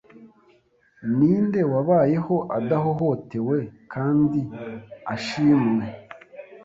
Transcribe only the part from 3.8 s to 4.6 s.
kandi